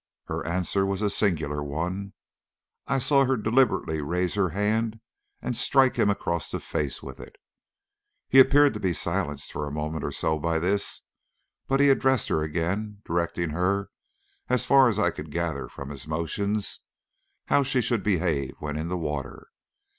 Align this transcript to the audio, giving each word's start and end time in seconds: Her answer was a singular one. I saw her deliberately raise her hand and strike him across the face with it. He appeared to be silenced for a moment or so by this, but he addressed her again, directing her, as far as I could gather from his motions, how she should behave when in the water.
Her 0.25 0.43
answer 0.47 0.83
was 0.83 1.03
a 1.03 1.11
singular 1.11 1.63
one. 1.63 2.13
I 2.87 2.97
saw 2.97 3.23
her 3.25 3.37
deliberately 3.37 4.01
raise 4.01 4.33
her 4.33 4.49
hand 4.49 4.99
and 5.43 5.55
strike 5.55 5.95
him 5.95 6.09
across 6.09 6.49
the 6.49 6.59
face 6.59 7.03
with 7.03 7.19
it. 7.19 7.35
He 8.27 8.39
appeared 8.39 8.73
to 8.73 8.79
be 8.79 8.93
silenced 8.93 9.51
for 9.51 9.67
a 9.67 9.71
moment 9.71 10.03
or 10.03 10.11
so 10.11 10.39
by 10.39 10.57
this, 10.57 11.03
but 11.67 11.79
he 11.79 11.89
addressed 11.91 12.29
her 12.29 12.41
again, 12.41 13.03
directing 13.05 13.51
her, 13.51 13.91
as 14.49 14.65
far 14.65 14.87
as 14.87 14.97
I 14.97 15.11
could 15.11 15.29
gather 15.29 15.67
from 15.67 15.89
his 15.91 16.07
motions, 16.07 16.79
how 17.45 17.61
she 17.61 17.79
should 17.79 18.01
behave 18.01 18.55
when 18.57 18.77
in 18.77 18.87
the 18.87 18.97
water. 18.97 19.49